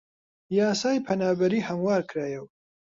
یاسای 0.57 1.03
پەنابەری 1.05 1.65
هەموار 1.67 2.01
کرایەوە 2.09 2.49